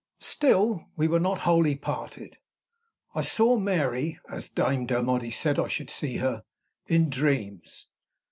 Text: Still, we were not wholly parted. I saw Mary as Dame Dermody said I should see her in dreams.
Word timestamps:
Still, 0.17 0.87
we 0.97 1.07
were 1.07 1.19
not 1.19 1.41
wholly 1.45 1.75
parted. 1.75 2.39
I 3.13 3.21
saw 3.21 3.55
Mary 3.57 4.19
as 4.31 4.49
Dame 4.49 4.87
Dermody 4.87 5.29
said 5.29 5.59
I 5.59 5.67
should 5.67 5.91
see 5.91 6.17
her 6.17 6.43
in 6.87 7.07
dreams. 7.11 7.85